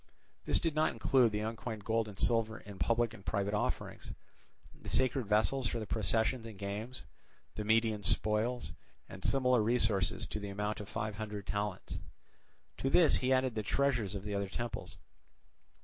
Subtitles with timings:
[0.45, 4.13] This did not include the uncoined gold and silver in public and private offerings,
[4.73, 7.05] the sacred vessels for the processions and games,
[7.53, 8.71] the Median spoils,
[9.07, 11.99] and similar resources to the amount of five hundred talents.
[12.77, 14.97] To this he added the treasures of the other temples.